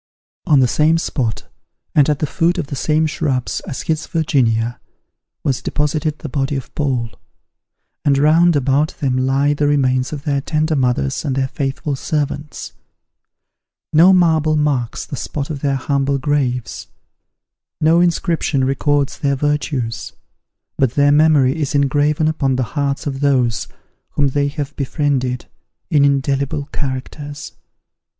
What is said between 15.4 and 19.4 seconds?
of their humble graves, no inscription records their